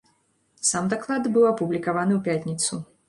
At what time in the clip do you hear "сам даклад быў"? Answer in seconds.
0.69-1.45